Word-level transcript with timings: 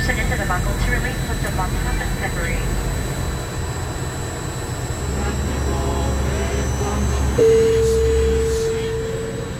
sent 0.00 0.18
into 0.18 0.36
the 0.36 0.46
buckle 0.46 0.72
to 0.72 0.90
release 0.90 1.16
the 1.28 1.34
and 1.46 2.18
separate. 2.18 2.58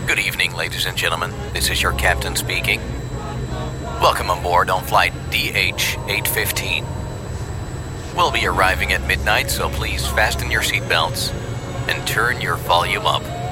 Good 0.08 0.18
evening, 0.18 0.54
ladies 0.54 0.86
and 0.86 0.96
gentlemen. 0.96 1.32
This 1.52 1.70
is 1.70 1.80
your 1.80 1.93
captain 1.93 2.34
speaking. 2.34 2.80
Welcome 4.00 4.29
aboard 4.29 4.70
on 4.70 4.82
flight 4.82 5.12
DH 5.30 5.98
815. 6.08 6.85
We'll 8.16 8.32
be 8.32 8.46
arriving 8.46 8.93
at 8.93 9.07
midnight, 9.07 9.50
so 9.50 9.68
please 9.68 10.07
fasten 10.07 10.50
your 10.50 10.62
seatbelts 10.62 11.32
and 11.89 12.07
turn 12.08 12.40
your 12.40 12.57
volume 12.57 13.07
up. 13.07 13.43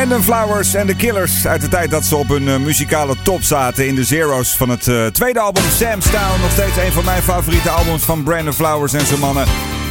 Brandon 0.00 0.22
Flowers 0.22 0.74
en 0.74 0.86
The 0.86 0.94
Killers 0.94 1.46
uit 1.46 1.60
de 1.60 1.68
tijd 1.68 1.90
dat 1.90 2.04
ze 2.04 2.16
op 2.16 2.28
hun 2.28 2.48
eh, 2.48 2.56
muzikale 2.56 3.16
top 3.22 3.42
zaten 3.42 3.86
in 3.86 3.94
de 3.94 4.04
zeros 4.04 4.56
van 4.56 4.68
het 4.68 4.88
eh, 4.88 5.06
tweede 5.06 5.40
album 5.40 5.62
Sam's 5.62 6.10
Town. 6.10 6.40
Nog 6.40 6.50
steeds 6.50 6.76
een 6.76 6.92
van 6.92 7.04
mijn 7.04 7.22
favoriete 7.22 7.70
albums 7.70 8.02
van 8.02 8.22
Brandon 8.22 8.52
Flowers 8.52 8.92
en 8.92 9.06
zijn 9.06 9.20
mannen. 9.20 9.46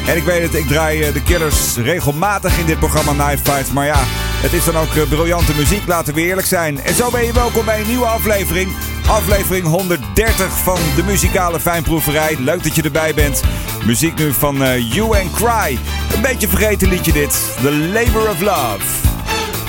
En 0.08 0.18
ik 0.18 0.24
weet 0.24 0.42
het, 0.42 0.54
ik 0.54 0.68
draai 0.68 1.02
eh, 1.02 1.14
The 1.14 1.22
Killers 1.22 1.76
regelmatig 1.76 2.60
in 2.60 2.66
dit 2.66 2.80
programma 2.80 3.12
Night 3.12 3.50
Fights. 3.50 3.72
Maar 3.72 3.86
ja, 3.86 4.00
het 4.42 4.54
is 4.54 4.66
dan 4.66 4.78
ook 4.78 5.10
briljante 5.10 5.56
muziek, 5.56 5.88
laten 5.88 6.14
we 6.14 6.22
eerlijk 6.22 6.48
zijn. 6.48 6.84
En 6.84 6.94
zo 6.94 7.10
ben 7.12 7.26
je 7.26 7.34
welkom 7.34 7.66
bij 7.66 7.80
een 7.80 7.88
nieuwe 7.88 8.06
aflevering. 8.06 8.72
Aflevering 9.08 9.66
130 9.66 10.58
van 10.58 10.80
de 10.96 11.04
muzikale 11.04 11.60
fijnproeverij. 11.60 12.36
Leuk 12.40 12.64
dat 12.64 12.76
je 12.76 12.82
erbij 12.82 13.14
bent. 13.14 13.42
Muziek 13.86 14.18
nu 14.18 14.34
van 14.34 14.58
You 14.80 15.20
and 15.20 15.32
Cry. 15.32 15.80
Een 16.16 16.22
beetje 16.22 16.48
vergeten 16.48 16.90
liedje 16.90 17.12
dit. 17.12 17.54
The 17.62 17.72
Labor 17.72 18.30
of 18.30 18.42
Love. 18.42 19.09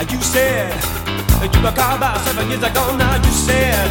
You 0.09 0.21
said 0.23 0.73
that 0.73 1.53
you 1.55 1.61
were 1.61 1.77
called 1.77 2.01
about 2.01 2.25
seven 2.25 2.49
years 2.49 2.65
ago. 2.65 2.97
Now 2.97 3.21
you 3.21 3.31
said 3.31 3.85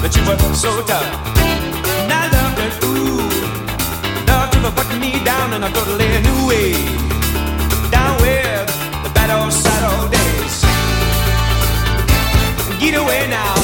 that 0.00 0.16
you 0.16 0.22
were 0.24 0.40
so 0.56 0.72
tough. 0.88 1.04
And 2.00 2.10
I 2.10 2.24
loved 2.32 2.58
it, 2.64 2.72
ooh. 2.88 3.20
Love 4.26 4.48
you 4.48 4.60
for 4.64 4.72
putting 4.72 4.98
me 4.98 5.22
down 5.22 5.52
in 5.52 5.62
a 5.62 5.70
totally 5.76 6.08
new 6.24 6.40
way. 6.48 6.72
Down 7.92 8.16
with 8.24 8.64
the 9.04 9.10
bad 9.12 9.28
old 9.28 9.52
sad 9.52 9.82
old 9.92 10.08
days. 10.08 10.56
Get 12.80 12.96
away 12.96 13.28
now. 13.28 13.54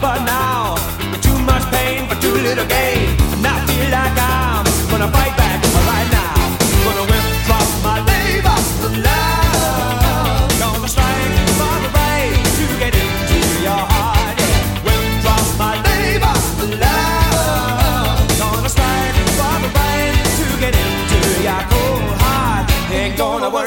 But 0.00 0.24
now, 0.24 0.80
too 1.20 1.38
much 1.44 1.64
pain 1.70 2.08
for 2.08 2.16
too 2.16 2.32
little 2.32 2.66
gain. 2.66 3.12
And 3.36 3.46
I 3.46 3.60
feel 3.68 3.90
like 3.92 4.16
I'm 4.16 4.55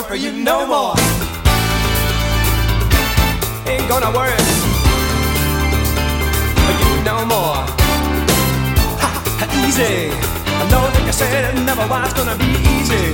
for 0.09 0.15
you 0.15 0.31
no 0.31 0.65
more. 0.65 0.95
Ain't 3.69 3.87
gonna 3.87 4.09
work 4.09 4.41
for 6.65 6.73
you 6.81 6.91
no 7.05 7.17
more. 7.29 7.61
Ha, 9.05 9.09
easy. 9.61 10.09
I 10.61 10.65
know 10.71 10.81
that 10.89 11.03
you 11.05 11.13
said 11.13 11.53
it 11.53 11.61
never 11.61 11.85
was 11.85 12.11
gonna 12.17 12.33
be 12.41 12.49
easy, 12.73 13.13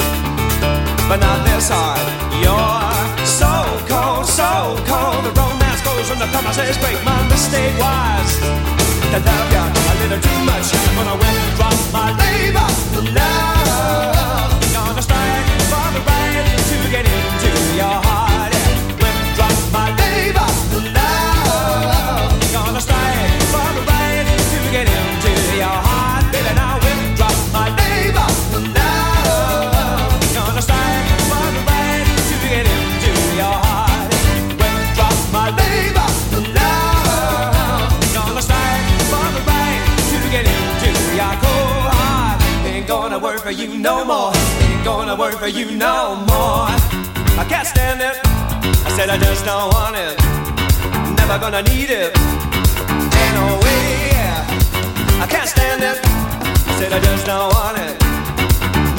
but 1.11 1.19
not 1.19 1.43
this 1.43 1.67
hard. 1.67 1.99
You're 2.39 2.95
so 3.27 3.51
cold, 3.91 4.23
so 4.23 4.79
cold. 4.87 5.19
The 5.27 5.35
romance 5.35 5.83
goes 5.83 6.07
from 6.07 6.19
the 6.23 6.31
promises 6.31 6.77
break. 6.79 6.95
My 7.03 7.19
mistake 7.27 7.75
was 7.75 8.39
to 9.11 9.19
love 9.19 9.47
you 9.51 9.67
a 9.67 9.93
little 9.99 10.21
too 10.23 10.39
much 10.47 10.71
when 10.95 11.07
I 11.11 11.15
withdraw 11.19 11.75
my 11.91 12.07
labor. 12.23 12.69
Love, 13.19 14.14
you 43.57 43.77
no 43.77 44.03
more. 44.03 44.31
Ain't 44.33 44.83
gonna 44.83 45.15
work 45.15 45.35
for 45.39 45.47
you 45.47 45.71
no 45.71 46.15
more. 46.27 46.67
I 47.39 47.45
can't 47.47 47.67
stand 47.67 48.01
it. 48.01 48.19
I 48.85 48.89
said 48.95 49.09
I 49.09 49.17
just 49.17 49.45
don't 49.45 49.71
want 49.73 49.95
it. 49.95 50.15
Never 51.15 51.39
gonna 51.39 51.63
need 51.63 51.89
it. 51.89 52.11
Ain't 52.17 53.33
no 53.39 53.59
way. 53.63 54.11
I 55.23 55.27
can't 55.29 55.47
stand 55.47 55.83
it. 55.83 55.97
I 56.03 56.73
said 56.79 56.91
I 56.91 56.99
just 56.99 57.25
don't 57.25 57.53
want 57.55 57.77
it. 57.79 57.95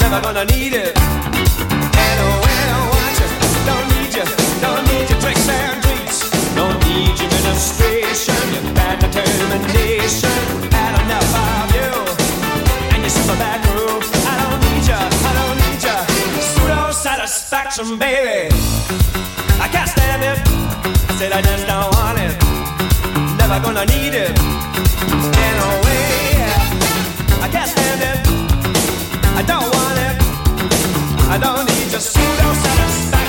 Never 0.01 0.21
gonna 0.21 0.45
need 0.45 0.73
it. 0.73 0.97
Ain't 0.97 2.17
no 2.17 2.29
way 2.41 2.57
I 2.73 2.79
want 2.93 3.15
you. 3.21 3.29
Don't 3.69 3.87
need 3.93 4.11
you. 4.17 4.25
Don't 4.65 4.83
need 4.89 5.05
your 5.09 5.19
tricks 5.21 5.47
and 5.49 5.77
treats. 5.83 6.17
Don't 6.55 6.77
need 6.89 7.13
your 7.19 7.29
ministration. 7.29 8.41
Your 8.53 8.73
bad 8.73 8.97
determination. 9.05 10.33
Had 10.73 10.93
enough 11.05 11.31
of 11.45 11.67
you. 11.77 11.89
And 12.95 13.01
your 13.03 13.11
super 13.11 13.37
bad 13.37 13.66
satisfaction, 17.27 17.99
baby. 17.99 18.47
I 19.59 19.67
can't 19.67 19.89
stand 19.89 20.23
it. 20.23 20.39
I 21.09 21.13
said 21.19 21.31
I 21.33 21.41
just 21.41 21.67
don't 21.67 21.91
want 21.95 22.17
it. 22.23 22.33
Never 23.37 23.59
gonna 23.59 23.85
need 23.85 24.15
it. 24.15 24.31
In 24.31 25.55
a 25.67 25.71
way, 25.83 26.07
I 27.43 27.49
can't 27.51 27.69
stand 27.69 28.01
it. 28.11 28.19
I 29.35 29.43
don't 29.43 29.67
want 29.75 29.97
it. 30.07 30.15
I 31.27 31.37
don't 31.37 31.65
need 31.67 31.91
your 31.91 31.99
pseudo 31.99 32.47
satisfaction, 32.63 33.26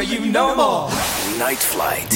for 0.00 0.04
you 0.04 0.32
no 0.32 0.54
more. 0.54 0.88
Night 1.38 1.58
Flight. 1.58 2.10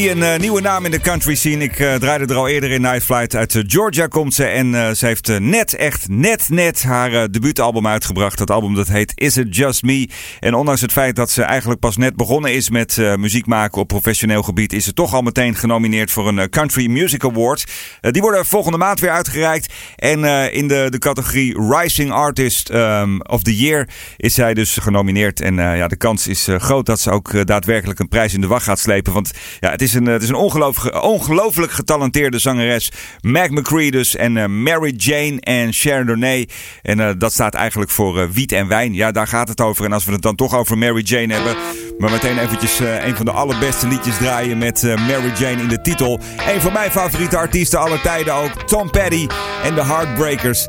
Een 0.00 0.22
eh, 0.22 0.38
nieuwe 0.38 0.60
naam 0.60 0.84
in 0.84 0.90
de 0.90 1.00
country 1.00 1.34
scene. 1.34 1.64
Ik 1.64 1.78
eh, 1.78 1.94
draaide 1.94 2.26
er 2.26 2.36
al 2.38 2.48
eerder 2.48 2.70
in 2.70 2.80
Night 2.80 3.02
Flight. 3.02 3.36
Uit 3.36 3.54
eh, 3.54 3.62
Georgia 3.66 4.06
komt 4.06 4.34
ze 4.34 4.44
en 4.44 4.96
ze 4.96 5.06
heeft 5.06 5.38
net, 5.38 5.74
echt 5.74 6.08
net, 6.08 6.48
net 6.48 6.82
haar 6.82 7.30
debuutalbum 7.30 7.86
uitgebracht. 7.86 8.38
Dat 8.38 8.50
album 8.50 8.74
dat 8.74 8.88
heet 8.88 9.12
Is 9.14 9.36
It 9.36 9.56
Just 9.56 9.82
Me? 9.82 10.08
En 10.38 10.54
ondanks 10.54 10.80
het 10.80 10.92
feit 10.92 11.16
dat 11.16 11.30
ze 11.30 11.42
eigenlijk 11.42 11.80
pas 11.80 11.96
net 11.96 12.16
begonnen 12.16 12.52
is 12.52 12.70
met 12.70 12.96
muziek 13.16 13.46
maken 13.46 13.80
op 13.80 13.88
professioneel 13.88 14.42
gebied... 14.42 14.72
is 14.72 14.84
ze 14.84 14.92
toch 14.92 15.14
al 15.14 15.22
meteen 15.22 15.54
genomineerd 15.54 16.10
voor 16.10 16.28
een 16.28 16.50
Country 16.50 16.90
Music 16.90 17.24
Award. 17.24 17.64
Die 18.00 18.22
worden 18.22 18.46
volgende 18.46 18.78
maand 18.78 19.00
weer 19.00 19.10
uitgereikt. 19.10 19.72
En 19.96 20.24
in 20.52 20.68
de, 20.68 20.86
de 20.90 20.98
categorie 20.98 21.56
Rising 21.68 22.10
Artist 22.10 22.68
ehm, 22.68 23.18
of 23.20 23.42
the 23.42 23.56
Year 23.56 23.88
is 24.16 24.34
zij 24.34 24.54
dus 24.54 24.76
genomineerd. 24.76 25.40
En 25.40 25.54
ja, 25.54 25.88
de 25.88 25.96
kans 25.96 26.26
is 26.26 26.48
groot 26.50 26.86
dat 26.86 27.00
ze 27.00 27.10
ook 27.10 27.46
daadwerkelijk 27.46 27.98
een 27.98 28.08
prijs 28.08 28.34
in 28.34 28.40
de 28.40 28.46
wacht 28.46 28.64
gaat 28.64 28.78
slepen. 28.78 29.12
Want 29.12 29.30
ja, 29.60 29.70
het 29.70 29.82
is 29.82 29.89
een, 29.94 30.06
eh, 30.06 30.12
het 30.12 30.22
is 30.22 30.28
een 30.28 30.34
ongelooflijk, 30.34 31.02
ongelooflijk 31.02 31.72
getalenteerde 31.72 32.38
zangeres. 32.38 32.92
Mac 33.20 33.50
McCree 33.50 33.90
dus. 33.90 34.16
En 34.16 34.36
eh, 34.36 34.46
Mary 34.46 34.94
Jane 34.96 35.40
en 35.40 35.72
Chardonnay. 35.72 36.48
En 36.82 37.00
eh, 37.00 37.10
dat 37.18 37.32
staat 37.32 37.54
eigenlijk 37.54 37.90
voor 37.90 38.32
wiet 38.32 38.52
en 38.52 38.68
wijn. 38.68 38.94
Ja, 38.94 39.10
daar 39.10 39.26
gaat 39.26 39.48
het 39.48 39.60
over. 39.60 39.84
En 39.84 39.92
als 39.92 40.04
we 40.04 40.12
het 40.12 40.22
dan 40.22 40.34
toch 40.34 40.54
over 40.54 40.78
Mary 40.78 41.02
Jane 41.02 41.34
hebben. 41.34 41.56
Maar 41.98 42.10
meteen 42.10 42.38
eventjes 42.38 42.78
een 42.78 43.16
van 43.16 43.24
de 43.24 43.30
allerbeste 43.30 43.88
liedjes 43.88 44.16
draaien 44.16 44.58
met 44.58 44.82
Mary 44.82 45.32
Jane 45.38 45.62
in 45.62 45.68
de 45.68 45.80
titel. 45.80 46.20
Een 46.54 46.60
van 46.60 46.72
mijn 46.72 46.90
favoriete 46.90 47.36
artiesten 47.36 47.78
aller 47.78 48.00
tijden 48.00 48.34
ook. 48.34 48.62
Tom 48.66 48.90
Petty 48.90 49.26
en 49.64 49.74
de 49.74 49.84
Heartbreakers. 49.84 50.66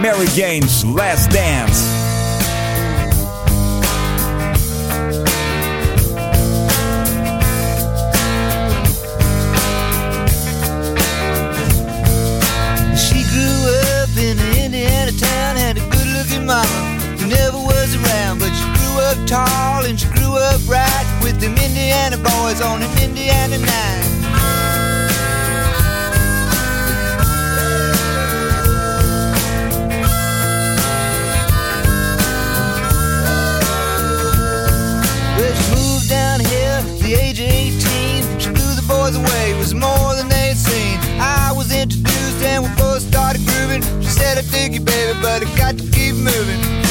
Mary 0.00 0.26
Jane's 0.34 0.82
Last 0.82 1.30
Dance. 1.30 2.11
Mama 16.52 16.66
who 17.18 17.26
never 17.28 17.58
was 17.58 17.94
around. 17.96 18.38
But 18.38 18.52
she 18.58 18.66
grew 18.76 18.94
up 19.08 19.18
tall 19.26 19.84
and 19.84 19.98
she 19.98 20.08
grew 20.08 20.36
up 20.36 20.60
right 20.68 21.06
with 21.22 21.40
them 21.40 21.54
Indiana 21.56 22.16
boys 22.16 22.60
on 22.60 22.82
an 22.82 22.92
Indiana 23.02 23.58
night. 23.58 24.08
Well, 35.36 35.54
she 35.54 35.70
moved 35.74 36.08
down 36.08 36.40
here 36.40 36.76
at 36.80 36.98
the 37.00 37.14
age 37.14 37.40
of 37.40 37.48
18. 37.48 38.38
She 38.38 38.50
blew 38.50 38.74
the 38.80 38.84
boys 38.86 39.16
away, 39.16 39.52
it 39.52 39.58
was 39.58 39.74
more 39.74 40.11
grooving. 43.72 44.02
She 44.02 44.08
said, 44.08 44.38
I 44.38 44.42
dig 44.42 44.74
you, 44.74 44.80
baby, 44.80 45.18
but 45.20 45.42
I 45.42 45.56
got 45.56 45.78
to 45.78 45.90
keep 45.90 46.14
moving. 46.14 46.81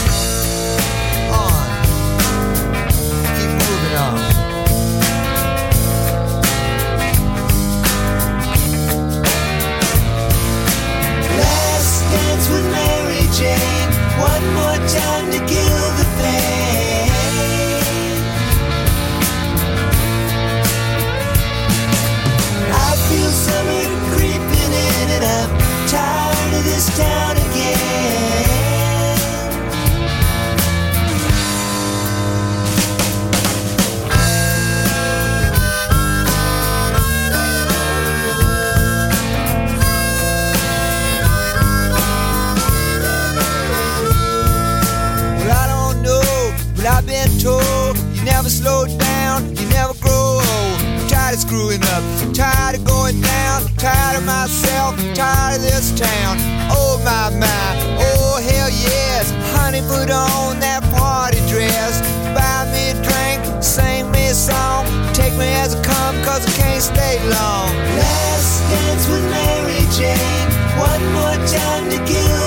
Stay 66.81 67.19
long. 67.29 67.69
Last 68.01 68.61
dance 68.71 69.07
with 69.07 69.23
Mary 69.29 69.85
Jane, 69.93 70.49
one 70.79 71.03
more 71.13 71.37
time 71.47 71.85
to 71.91 71.97
kill 72.11 72.40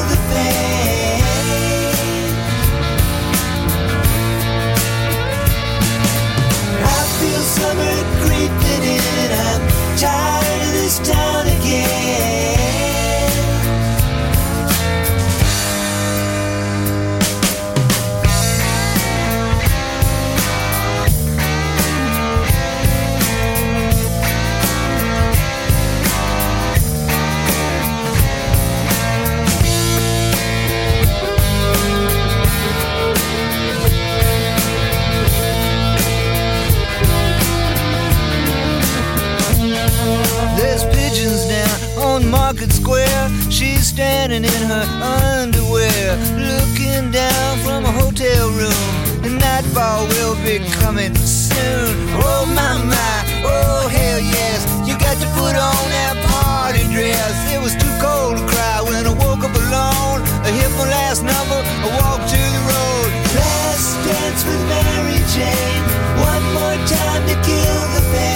standing 43.95 44.43
in 44.43 44.63
her 44.67 44.87
underwear, 44.99 46.19
looking 46.35 47.13
down 47.13 47.59
from 47.63 47.85
a 47.85 47.93
hotel 48.03 48.51
room. 48.51 48.87
And 49.23 49.39
nightfall 49.39 50.09
will 50.09 50.35
be 50.43 50.59
coming 50.83 51.15
soon. 51.15 51.95
Oh 52.19 52.43
my 52.59 52.75
my, 52.91 53.19
oh 53.47 53.87
hell 53.87 54.19
yes. 54.19 54.67
You 54.83 54.99
got 54.99 55.17
to 55.23 55.29
put 55.39 55.55
on 55.55 55.83
that 55.95 56.17
party 56.27 56.83
dress. 56.91 57.35
It 57.55 57.61
was 57.63 57.75
too 57.79 57.95
cold 58.03 58.35
to 58.39 58.45
cry 58.51 58.83
when 58.83 59.07
I 59.07 59.15
woke 59.15 59.47
up 59.47 59.55
alone. 59.55 60.27
I 60.43 60.51
hit 60.51 60.71
my 60.75 60.91
last 60.91 61.23
number, 61.23 61.61
I 61.63 61.89
walked 62.03 62.27
to 62.35 62.43
the 62.57 62.63
road. 62.75 63.09
Last 63.39 63.95
dance 64.03 64.43
with 64.43 64.63
Mary 64.75 65.23
Jane. 65.31 65.83
One 66.19 66.45
more 66.59 66.79
time 66.91 67.23
to 67.31 67.37
kill 67.47 67.79
the 67.95 68.03
pain. 68.11 68.34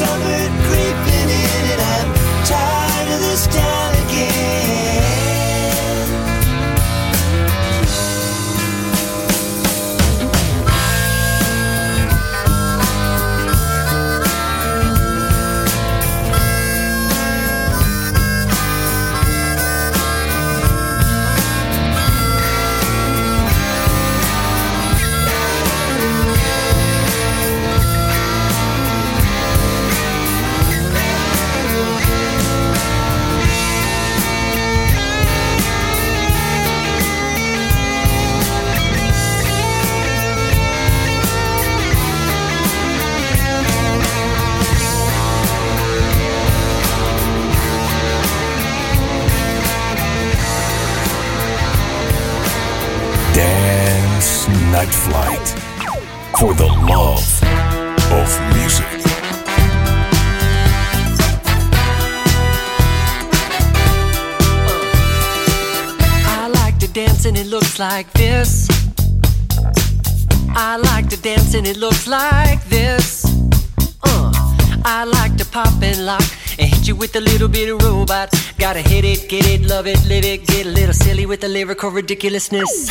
Summer 0.00 0.42
creeping 0.66 1.28
in 1.28 1.64
and 1.72 1.82
I'm 1.94 2.10
tired 2.46 3.08
of 3.14 3.20
this 3.20 3.46
town 3.48 3.92
again. 4.06 5.29
Like 67.80 68.12
this. 68.12 68.68
I 70.50 70.76
like 70.76 71.08
to 71.08 71.16
dance 71.16 71.54
and 71.54 71.66
it 71.66 71.78
looks 71.78 72.06
like 72.06 72.62
this. 72.68 73.24
Uh, 74.02 74.30
I 74.84 75.04
like 75.04 75.38
to 75.38 75.46
pop 75.46 75.82
and 75.82 76.04
lock 76.04 76.22
and 76.58 76.68
hit 76.68 76.86
you 76.86 76.94
with 76.94 77.16
a 77.16 77.20
little 77.20 77.48
bit 77.48 77.70
of 77.72 77.82
robot. 77.82 78.34
Gotta 78.58 78.80
hit 78.82 79.06
it, 79.06 79.30
get 79.30 79.46
it, 79.46 79.62
love 79.62 79.86
it, 79.86 79.98
live 80.06 80.26
it, 80.26 80.46
get 80.46 80.66
a 80.66 80.68
little 80.68 80.92
silly 80.92 81.24
with 81.24 81.40
the 81.40 81.48
lyrical 81.48 81.90
ridiculousness. 81.90 82.90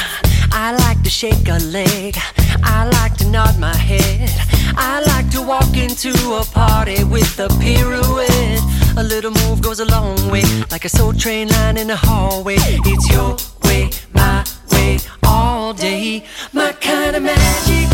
I 0.51 0.75
like 0.75 1.03
to 1.03 1.09
shake 1.11 1.47
a 1.49 1.59
leg. 1.59 2.17
I 2.63 2.89
like 2.89 3.15
to 3.17 3.29
nod 3.29 3.59
my 3.59 3.75
head. 3.75 4.31
I 4.75 5.03
like 5.05 5.29
to 5.33 5.41
walk 5.43 5.77
into 5.77 6.13
a 6.33 6.43
party 6.45 7.03
with 7.03 7.39
a 7.39 7.47
pirouette. 7.61 8.97
A 8.97 9.03
little 9.03 9.31
move 9.31 9.61
goes 9.61 9.81
a 9.81 9.85
long 9.85 10.17
way, 10.31 10.41
like 10.71 10.85
a 10.85 10.89
soul 10.89 11.13
train 11.13 11.47
line 11.49 11.77
in 11.77 11.87
the 11.87 11.95
hallway. 11.95 12.57
It's 12.57 13.07
your 13.11 13.37
way, 13.63 13.91
my 14.15 14.43
all 15.59 15.73
day. 15.73 16.23
My 16.53 16.71
kind 16.71 17.15
of 17.17 17.23
magic 17.23 17.89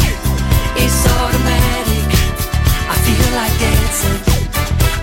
is 0.85 0.95
automatic. 1.17 2.07
I 2.93 2.97
feel 3.05 3.29
like 3.39 3.55
dancing. 3.65 4.19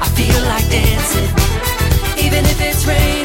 I 0.04 0.08
feel 0.18 0.42
like 0.52 0.66
dancing. 0.78 1.30
Even 2.24 2.42
if 2.52 2.58
it's 2.68 2.86
raining, 2.86 3.21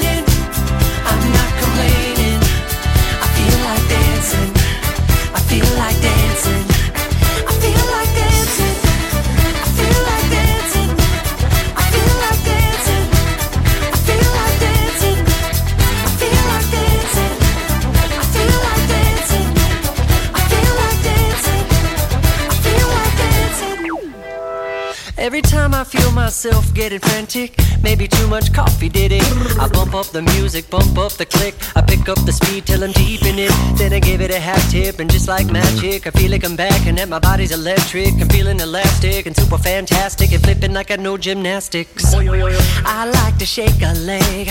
myself 26.28 26.74
getting 26.74 27.00
frantic, 27.00 27.56
maybe 27.82 28.06
too 28.06 28.28
much 28.28 28.52
coffee 28.52 28.90
did 28.90 29.14
it. 29.14 29.24
I 29.58 29.70
bump 29.70 29.96
up 29.96 30.08
the 30.08 30.22
music, 30.22 30.70
bump 30.70 30.98
up 30.98 31.14
the 31.14 31.26
click. 31.26 31.56
I 31.74 31.82
pick 31.82 32.10
up 32.10 32.20
the 32.26 32.34
speed 32.34 32.66
till 32.66 32.84
I'm 32.84 32.92
deep 32.92 33.24
in 33.24 33.40
it. 33.40 33.54
Then 33.78 33.94
I 33.94 34.00
give 34.02 34.20
it 34.20 34.30
a 34.30 34.38
half 34.38 34.62
tip, 34.70 35.00
and 35.00 35.10
just 35.10 35.30
like 35.30 35.50
magic, 35.50 36.06
I 36.06 36.10
feel 36.12 36.30
like 36.30 36.44
I'm 36.44 36.58
back 36.58 36.86
and 36.86 36.98
that 36.98 37.08
my 37.08 37.20
body's 37.20 37.54
electric. 37.54 38.12
I'm 38.20 38.28
feeling 38.28 38.60
elastic 38.60 39.26
and 39.26 39.34
super 39.38 39.58
fantastic 39.58 40.34
and 40.34 40.44
flipping 40.44 40.74
like 40.74 40.92
I 40.92 40.98
know 40.98 41.16
gymnastics. 41.16 42.14
I 42.14 43.06
like 43.06 43.38
to 43.38 43.46
shake 43.46 43.82
a 43.82 43.94
leg. 43.94 44.50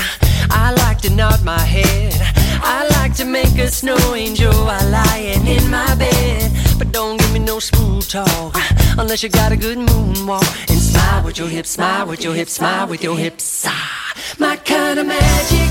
I 0.49 0.73
like 0.73 1.03
to 1.03 1.11
nod 1.11 1.45
my 1.45 1.61
head. 1.61 2.15
I 2.63 2.89
like 2.97 3.15
to 3.17 3.27
make 3.27 3.59
a 3.59 3.69
snow 3.69 3.99
angel 4.15 4.55
while 4.65 4.89
lying 4.89 5.47
in 5.47 5.71
my 5.71 5.95
bed. 5.95 6.53
But 6.79 6.91
don't 6.93 7.26
no 7.47 7.61
smooth 7.61 8.07
talk 8.09 8.57
unless 8.99 9.23
you 9.23 9.29
got 9.29 9.53
a 9.53 9.57
good 9.57 9.79
moonwalk. 9.79 10.69
And 10.69 10.81
smile 10.81 11.25
with 11.25 11.39
your 11.39 11.49
hips, 11.49 11.71
smile 11.71 12.07
with 12.07 12.23
your 12.25 12.35
hips, 12.35 12.53
smile 12.53 12.89
with 12.89 13.05
your 13.05 13.17
hips. 13.17 13.65
Ah, 13.67 14.15
my 14.39 14.57
kind 14.57 14.99
of 14.99 15.07
magic 15.07 15.71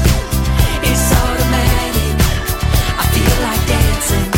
is 0.92 1.04
automatic. 1.22 2.16
I 3.02 3.06
feel 3.16 3.38
like 3.48 3.64
dancing. 3.76 4.30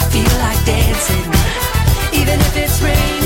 I 0.00 0.04
feel 0.12 0.34
like 0.44 0.60
dancing. 0.66 1.28
Even 2.20 2.38
if 2.40 2.56
it's 2.58 2.82
raining, 2.82 3.19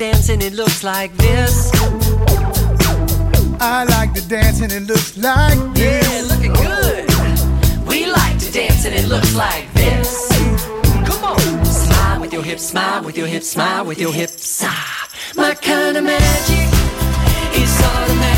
dance 0.00 0.30
and 0.30 0.42
it 0.42 0.54
looks 0.54 0.82
like 0.82 1.14
this. 1.18 1.70
I 3.60 3.84
like 3.84 4.14
to 4.14 4.26
dance 4.26 4.62
and 4.62 4.72
it 4.72 4.84
looks 4.84 5.18
like 5.18 5.58
this. 5.74 6.08
Yeah, 6.08 6.34
looking 6.34 6.54
good. 6.54 7.86
We 7.86 8.06
like 8.06 8.38
to 8.38 8.50
dance 8.50 8.86
and 8.86 8.94
it 8.94 9.08
looks 9.08 9.34
like 9.34 9.70
this. 9.74 10.26
Come 11.04 11.22
on. 11.22 11.64
Smile 11.66 12.18
with 12.18 12.32
your 12.32 12.42
hips, 12.42 12.62
smile 12.62 13.04
with 13.04 13.18
your 13.18 13.26
hips, 13.26 13.48
smile 13.48 13.84
with 13.84 14.00
your 14.00 14.14
hips. 14.14 14.62
Ah, 14.64 15.06
my 15.36 15.54
kind 15.54 15.98
of 15.98 16.04
magic 16.04 16.68
is 17.52 17.82
automatic. 17.82 18.29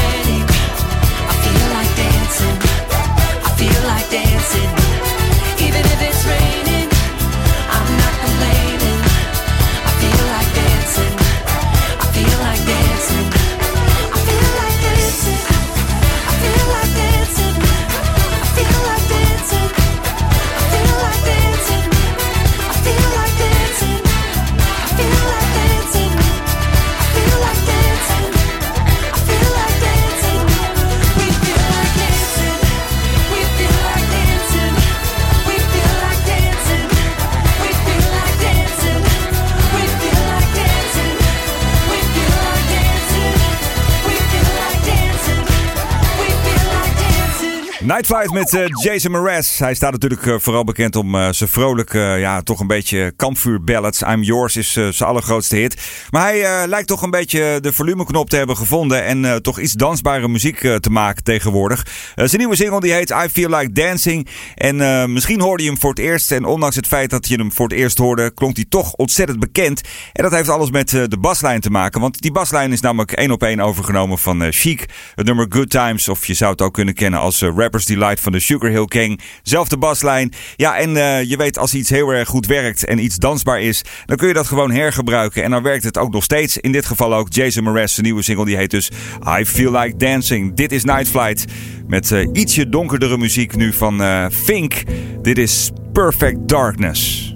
Dancing. 47.93 48.03
Night 48.03 48.07
Flight 48.07 48.33
met 48.33 48.55
eh, 48.55 48.93
Jason 48.93 49.11
Mraz. 49.11 49.59
Hij 49.59 49.75
staat 49.75 49.93
natuurlijk 49.93 50.27
eh, 50.27 50.35
vooral 50.39 50.65
bekend 50.65 50.97
om 50.97 51.15
eh, 51.15 51.29
zijn 51.31 51.51
vrolijke, 51.51 51.99
ja, 51.99 52.43
toch 52.43 52.61
een 52.61 52.67
beetje 52.67 53.13
kampvuurballads. 53.17 54.03
I'm 54.03 54.23
Yours 54.23 54.57
is 54.57 54.73
zijn 54.73 54.95
allergrootste 54.99 55.57
hit. 55.57 55.77
Maar 56.11 56.23
hij 56.23 56.67
lijkt 56.67 56.89
toch 56.89 57.03
een 57.03 57.11
beetje 57.11 57.59
de 57.61 57.73
volumeknop 57.73 58.31
te 58.31 58.37
hebben 58.37 58.57
gevonden. 58.57 59.05
En 59.05 59.43
toch 59.43 59.59
iets 59.59 59.73
dansbare 59.73 60.29
muziek 60.29 60.59
te 60.59 60.91
maken 60.91 61.25
tegenwoordig. 61.25 61.87
Zijn 62.15 62.39
nieuwe 62.39 62.57
single 62.57 62.81
die 62.81 62.93
heet 62.93 63.11
I 63.11 63.29
Feel 63.33 63.49
Like 63.49 63.73
Dancing. 63.73 64.29
En 64.55 65.13
misschien 65.13 65.41
hoorde 65.41 65.63
je 65.63 65.69
hem 65.69 65.79
voor 65.79 65.91
het 65.91 65.99
eerst. 65.99 66.33
En 66.33 66.45
ondanks 66.45 66.77
het 66.77 66.87
feit 66.87 67.11
dat 67.11 67.29
je 67.29 67.37
hem 67.37 67.53
voor 67.53 67.69
het 67.69 67.79
eerst 67.79 67.99
hoorde, 67.99 68.35
klonk 68.35 68.57
hij 68.57 68.67
toch 68.69 68.93
ontzettend 68.93 69.39
bekend. 69.41 69.81
En 70.13 70.23
dat 70.23 70.33
heeft 70.33 70.49
alles 70.49 70.71
met 70.71 70.91
de 70.91 71.19
baslijn 71.21 71.61
te 71.61 71.71
maken. 71.71 72.01
Want 72.01 72.21
die 72.21 72.33
baslijn 72.33 72.73
is 72.73 72.81
namelijk 72.81 73.13
één 73.13 73.31
op 73.31 73.43
één 73.43 73.61
overgenomen 73.61 74.19
van 74.19 74.53
Chic. 74.53 74.89
Het 75.15 75.27
nummer 75.27 75.47
Good 75.49 75.71
Times. 75.71 76.09
Of 76.09 76.27
je 76.27 76.35
zou 76.35 76.51
het 76.51 76.63
ook 76.63 76.75
kunnen 76.75 76.95
kennen 76.95 77.21
als 77.21 77.43
Rappers 77.43 77.83
Delight 77.95 78.21
van 78.21 78.33
de 78.33 78.41
Sugar 78.41 78.71
Hill 78.71 78.87
Gang. 78.89 79.21
Zelfde 79.43 79.79
baslijn. 79.79 80.33
Ja, 80.57 80.79
en 80.79 80.97
eh, 80.97 81.23
je 81.23 81.37
weet 81.37 81.59
als 81.59 81.75
iets 81.75 81.91
heel 81.91 82.09
erg 82.09 82.29
goed 82.29 82.47
werkt 82.47 82.85
en 82.85 83.05
iets 83.05 83.17
dansbaar 83.17 83.61
is, 83.61 83.85
dan 84.07 84.17
kun 84.17 84.29
je 84.29 84.35
dat 84.35 84.47
gewoon 84.47 84.71
hergebruiken. 84.71 85.43
En 85.43 85.51
dan 85.51 85.63
werkt 85.63 85.85
het 85.85 85.99
ook 85.99 86.13
nog 86.13 86.25
steeds. 86.25 86.59
In 86.59 86.73
dit 86.73 86.87
geval 86.87 87.15
ook 87.15 87.33
Jason 87.33 87.65
Mraz, 87.65 87.99
nieuwe 87.99 88.23
single, 88.23 88.45
die 88.45 88.57
heet 88.57 88.71
dus 88.71 88.91
I 89.39 89.45
Feel 89.45 89.73
Like 89.73 89.97
Dancing. 89.97 90.55
Dit 90.55 90.73
is 90.73 90.85
Night 90.85 91.09
Flight. 91.09 91.45
Met 91.87 92.13
eh, 92.13 92.29
ietsje 92.33 92.69
donkerdere 92.69 93.19
muziek 93.19 93.57
nu 93.57 93.73
van 93.73 94.03
eh, 94.03 94.27
Fink. 94.31 94.83
Dit 95.23 95.39
is 95.39 95.71
Perfect 95.93 96.49
Darkness. 96.49 97.32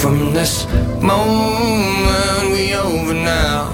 From 0.00 0.32
this 0.32 0.64
moment 1.02 2.52
we 2.52 2.72
over 2.72 3.14
now. 3.14 3.72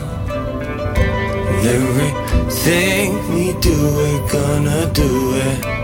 Everything 1.63 3.13
we 3.35 3.53
do, 3.61 3.77
we're 3.97 4.29
gonna 4.33 4.91
do 4.95 5.35
it. 5.35 5.84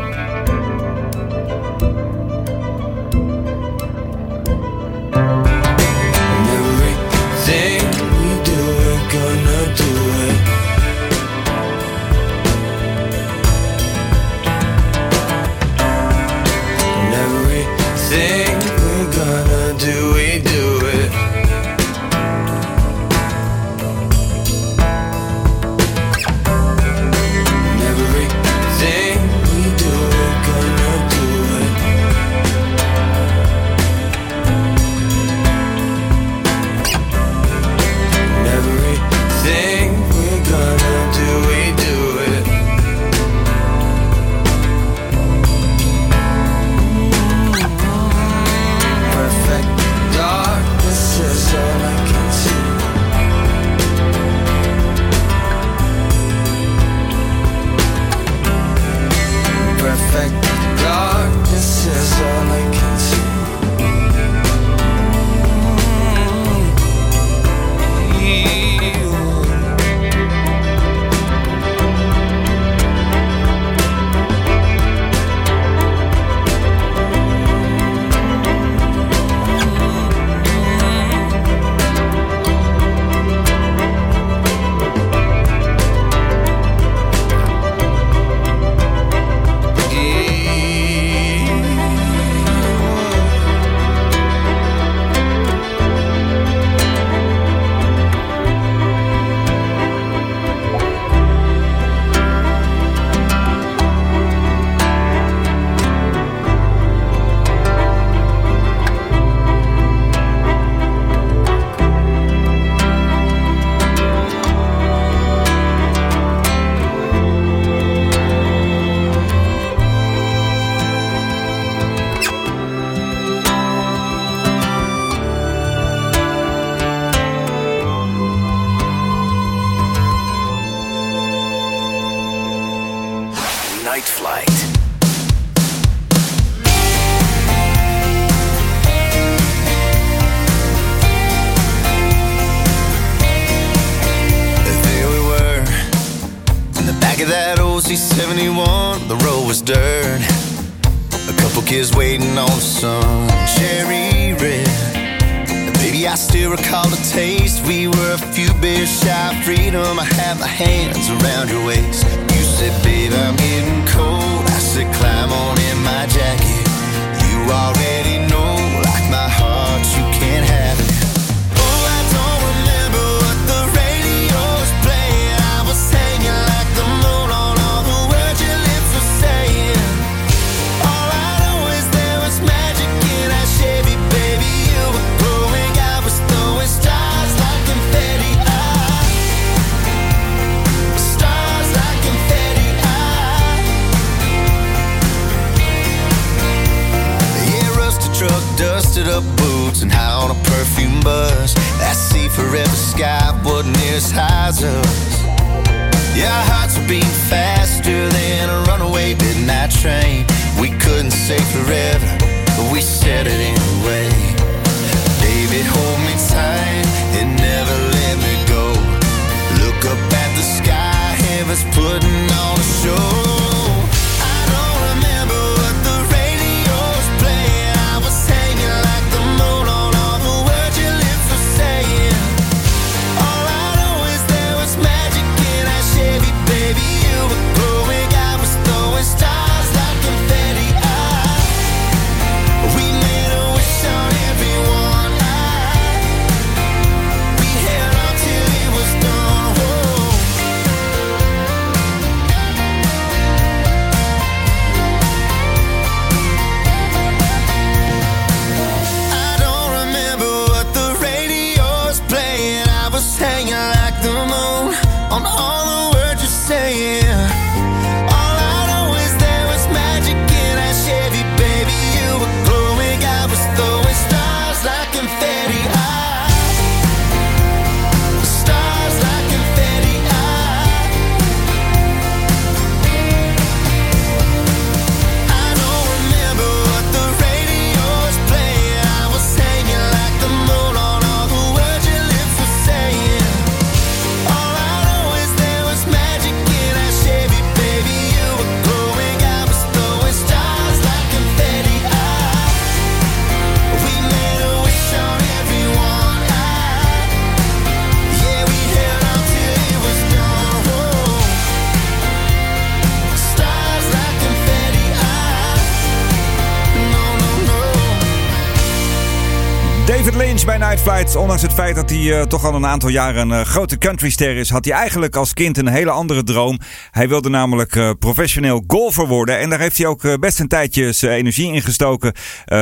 Het 321.50 321.58
feit 321.58 321.74
dat 321.74 321.90
hij 321.90 322.18
eh, 322.18 322.26
toch 322.26 322.44
al 322.44 322.54
een 322.54 322.66
aantal 322.66 322.88
jaren 322.88 323.30
een 323.30 323.40
eh, 323.40 323.46
grote 323.46 323.78
countryster 323.78 324.36
is, 324.36 324.50
had 324.50 324.64
hij 324.64 324.74
eigenlijk 324.74 325.16
als 325.16 325.34
kind 325.34 325.58
een 325.58 325.68
hele 325.68 325.90
andere 325.90 326.22
droom. 326.22 326.58
Hij 326.90 327.08
wilde 327.08 327.28
namelijk 327.28 327.76
eh, 327.76 327.90
professioneel 327.98 328.64
golfer 328.66 329.06
worden. 329.06 329.38
En 329.38 329.50
daar 329.50 329.58
heeft 329.58 329.78
hij 329.78 329.86
ook 329.86 330.20
best 330.20 330.40
een 330.40 330.48
tijdje 330.48 330.92
zijn 330.92 331.18
energie 331.18 331.52
in 331.52 331.62
gestoken. 331.62 332.12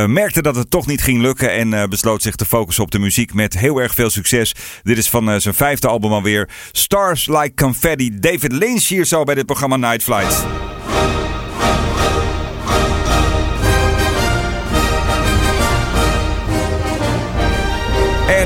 Merkte 0.07 0.43
dat 0.43 0.57
het 0.57 0.71
toch 0.71 0.87
niet 0.87 1.03
ging 1.03 1.21
lukken 1.21 1.53
en 1.53 1.91
besloot 1.91 2.23
zich 2.23 2.35
te 2.35 2.45
focussen 2.45 2.85
op 2.85 2.91
de 2.91 2.99
muziek 2.99 3.35
met 3.35 3.59
heel 3.59 3.79
erg 3.79 3.95
veel 3.95 4.11
succes. 4.11 4.55
Dit 4.83 4.99
is 4.99 5.09
van 5.09 5.41
zijn 5.41 5.55
vijfde 5.55 5.89
album 5.89 6.13
alweer. 6.13 6.49
Stars 6.73 7.27
Like 7.27 7.55
Confetti. 7.55 8.19
David 8.19 8.53
Lynch 8.53 8.87
hier 8.87 9.05
zo 9.05 9.25
bij 9.25 9.35
dit 9.35 9.47
programma 9.47 9.77
Night 9.77 10.03
Flights. 10.03 10.68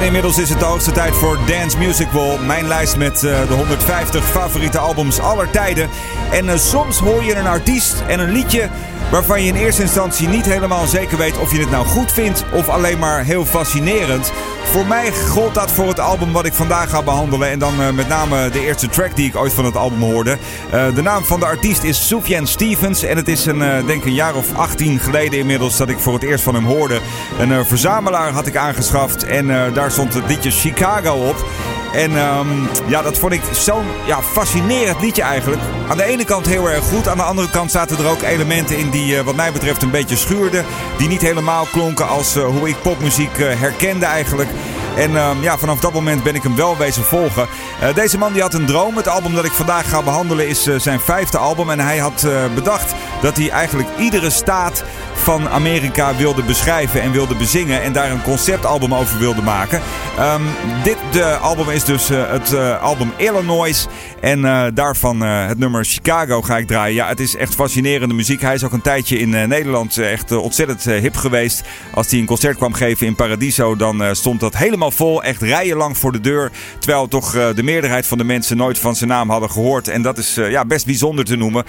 Inmiddels 0.03 0.39
is 0.39 0.49
het 0.49 0.59
de 0.59 0.65
hoogste 0.65 0.93
tijd 0.93 1.15
voor 1.15 1.39
Dance 1.47 1.79
Music 1.79 2.09
Wall. 2.11 2.39
Mijn 2.39 2.69
lijst 2.69 2.97
met 2.97 3.25
eh, 3.25 3.49
de 3.49 3.55
150 3.55 4.25
favoriete 4.25 4.79
albums 4.79 5.19
aller 5.21 5.51
tijden. 5.51 5.89
En 6.33 6.49
eh, 6.49 6.59
soms 6.59 6.99
hoor 6.99 7.25
je 7.25 7.35
een 7.35 7.47
artiest 7.47 8.03
en 8.09 8.21
een 8.21 8.31
liedje 8.31 8.69
waarvan 9.13 9.43
je 9.43 9.49
in 9.49 9.55
eerste 9.55 9.83
instantie 9.83 10.29
niet 10.29 10.47
helemaal 10.47 10.87
zeker 10.87 11.19
weet 11.19 11.39
of 11.39 11.53
je 11.53 11.61
het 11.61 11.71
nou 11.71 11.87
goed 11.87 12.13
vindt 12.13 12.45
of 12.53 12.69
alleen 12.69 12.99
maar 12.99 13.25
heel 13.25 13.45
fascinerend. 13.45 14.33
Voor 14.65 14.87
mij 14.87 15.13
gold 15.13 15.55
dat 15.55 15.73
voor 15.73 15.89
het 15.89 16.01
album 16.01 16.33
wat 16.33 16.47
ik 16.47 16.53
vandaag 16.53 16.91
ga 16.91 17.03
behandelen. 17.03 17.51
En 17.51 17.59
dan 17.59 17.83
eh, 17.83 17.91
met 17.91 18.09
name 18.09 18.51
de 18.51 18.61
eerste 18.61 18.89
track 18.89 19.17
die 19.17 19.27
ik 19.27 19.37
ooit 19.37 19.53
van 19.53 19.65
het 19.65 19.77
album 19.77 20.01
hoorde. 20.01 20.39
Eh, 20.71 20.95
de 20.95 21.03
naam 21.03 21.25
van 21.25 21.41
de 21.41 21.47
artiest 21.47 21.83
is 21.83 22.07
Sufjan 22.07 22.47
Stevens. 22.47 23.03
En 23.03 23.17
het 23.17 23.29
is 23.29 23.47
een, 23.47 23.63
eh, 23.63 23.87
denk 23.87 24.05
een 24.05 24.15
jaar 24.15 24.35
of 24.35 24.55
18 24.55 24.99
geleden 24.99 25.39
inmiddels 25.39 25.77
dat 25.77 25.89
ik 25.89 25.99
voor 25.99 26.15
het 26.15 26.23
eerst 26.23 26.45
van 26.45 26.55
hem 26.55 26.65
hoorde. 26.65 27.01
Een 27.39 27.67
verzamelaar 27.67 28.31
had 28.31 28.47
ik 28.47 28.57
aangeschaft. 28.57 29.25
En 29.25 29.47
daar 29.73 29.91
stond 29.91 30.15
het 30.15 30.29
liedje 30.29 30.51
Chicago 30.51 31.13
op. 31.29 31.47
En 31.93 32.17
ehm, 32.17 32.49
ja, 32.87 33.03
dat 33.03 33.19
vond 33.19 33.33
ik 33.33 33.43
zo'n 33.51 33.87
ja, 34.07 34.23
fascinerend 34.23 35.01
liedje 35.01 35.23
eigenlijk. 35.23 35.63
Aan 35.89 35.97
de 35.97 36.05
ene 36.05 36.25
kant 36.25 36.47
heel 36.47 36.71
erg 36.71 36.85
goed. 36.85 37.09
Aan 37.09 37.17
de 37.17 37.23
andere 37.23 37.51
kant 37.51 37.71
zaten 37.71 37.99
er 37.99 38.11
ook 38.11 38.23
elementen 38.23 38.79
in 38.79 38.91
die 38.91 39.19
eh, 39.19 39.25
wat 39.25 39.35
mij 39.35 39.53
betreft 39.53 39.83
een 39.83 39.91
beetje 39.91 40.17
schuurden. 40.17 40.65
Die 40.99 41.09
niet 41.09 41.21
helemaal 41.21 41.67
klonken 41.73 42.09
als 42.09 42.37
eh, 42.37 42.45
hoe 42.45 42.69
ik 42.69 42.83
popmuziek 42.83 43.39
eh, 43.39 43.61
herkende 43.61 44.07
eigenlijk. 44.07 44.49
En 44.97 45.17
ehm, 45.17 45.43
ja, 45.43 45.59
vanaf 45.59 45.81
dat 45.81 45.93
moment 45.93 46.23
ben 46.23 46.35
ik 46.35 46.43
hem 46.43 46.57
wel 46.57 46.77
wezen 46.77 47.03
volgen. 47.03 47.47
Deze 47.95 48.19
man 48.19 48.33
die 48.33 48.43
had 48.43 48.55
een 48.55 48.67
droom. 48.67 48.97
Het 48.97 49.09
album 49.09 49.35
dat 49.35 49.45
ik 49.45 49.53
vandaag 49.53 49.89
ga 49.89 50.03
behandelen 50.03 50.49
is 50.49 50.63
zijn 50.63 51.01
vijfde 51.01 51.39
album. 51.39 51.71
En 51.71 51.81
hij 51.81 51.99
had 51.99 52.27
bedacht 52.55 52.95
dat 53.21 53.37
hij 53.37 53.51
eigenlijk 53.51 53.89
iedere 53.99 54.31
staat 54.31 54.85
van 55.23 55.49
Amerika 55.49 56.17
wilde 56.17 56.43
beschrijven 56.43 57.03
en 57.03 57.13
wilde 57.13 57.35
bezingen. 57.35 57.83
En 57.83 57.93
daar 57.93 58.11
een 58.11 58.23
conceptalbum 58.23 58.95
over 58.95 59.19
wilde 59.19 59.43
maken. 59.43 59.81
Ehm, 60.19 60.43
dit 60.83 60.97
de 61.13 61.25
album 61.25 61.71
is 61.71 61.85
dus 61.85 62.11
eh, 62.11 62.31
het 62.31 62.53
eh, 62.53 62.83
album 62.83 63.13
Illinois. 63.17 63.87
En 64.23 64.45
eh, 64.45 64.65
daarvan 64.75 65.25
eh, 65.25 65.47
het 65.47 65.59
nummer 65.59 65.85
Chicago 65.85 66.43
ga 66.43 66.59
ik 66.59 66.67
draaien. 66.67 66.95
Ja, 66.95 67.09
het 67.09 67.21
is 67.21 67.37
echt 67.37 67.55
fascinerende 67.55 68.15
muziek. 68.15 68.41
Hij 68.41 68.55
is 68.55 68.65
ook 68.65 68.73
een 68.73 68.83
tijdje 68.83 69.19
in 69.19 69.35
eh, 69.35 69.47
Nederland 69.47 69.99
echt 69.99 70.33
ontzettend 70.33 70.85
hip 70.85 71.17
geweest. 71.17 71.63
Als 71.95 72.11
hij 72.11 72.21
een 72.21 72.27
concert 72.27 72.57
kwam 72.57 72.73
geven 72.73 73.07
in 73.07 73.15
Paradiso, 73.15 73.77
dan 73.77 74.17
stond 74.17 74.41
dat 74.41 74.57
helemaal 74.57 74.91
vol. 74.91 75.23
Echt 75.23 75.43
rijenlang 75.43 75.99
voor 75.99 76.13
de 76.13 76.21
deur. 76.21 76.51
Terwijl 76.79 77.09
toch 77.09 77.53
de 77.55 77.63
meerderheid 77.63 78.07
van 78.07 78.19
de 78.19 78.25
mensen 78.25 78.57
nooit 78.57 78.79
van 78.79 78.97
zijn 78.97 79.11
naam 79.11 79.31
hadden 79.31 79.51
gehoord. 79.51 79.89
En 79.89 80.03
dat 80.03 80.19
is 80.19 80.35
ja, 80.35 80.65
best 80.65 80.87
bijzonder 80.87 81.25
te 81.25 81.37
noemen. 81.37 81.65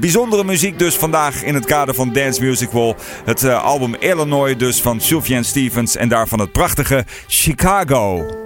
Bijzondere 0.00 0.44
muziek 0.44 0.78
dus 0.78 0.94
vandaag 0.94 1.42
in 1.42 1.54
het 1.54 1.64
kader 1.64 1.94
van 1.94 2.12
Dance 2.12 2.44
Music 2.44 2.70
Wall. 2.70 2.94
Het 3.24 3.44
album 3.44 3.94
Illinois 3.94 4.56
dus 4.56 4.80
van 4.80 5.00
Sufjan 5.00 5.44
Stevens. 5.44 5.96
En 5.96 6.08
daarvan 6.08 6.40
het 6.40 6.52
prachtige 6.52 7.04
Chicago. 7.26 8.43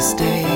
to 0.00 0.06
stay. 0.06 0.49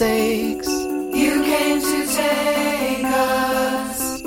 You 0.00 1.42
came 1.44 1.80
to 1.80 2.06
take 2.06 3.04
us. 3.04 4.22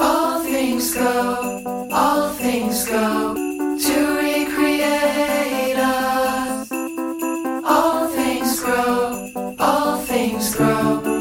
All 0.00 0.42
things 0.42 0.94
go, 0.94 1.88
all 1.92 2.30
things 2.30 2.86
go 2.88 3.34
to 3.34 4.16
recreate 4.16 5.76
us. 5.76 6.72
All 7.62 8.08
things 8.08 8.58
grow, 8.60 9.30
all 9.58 9.98
things 9.98 10.56
grow. 10.56 11.15